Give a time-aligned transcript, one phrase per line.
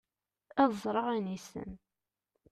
[0.61, 1.69] ad ẓreɣ ayen yessen